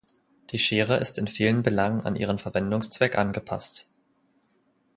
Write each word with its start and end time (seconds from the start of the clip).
Die 0.49 0.57
Schere 0.57 0.97
ist 0.97 1.19
in 1.19 1.27
vielen 1.27 1.61
Belangen 1.61 2.01
an 2.07 2.15
ihren 2.15 2.39
Verwendungszweck 2.39 3.19
angepasst. 3.19 3.87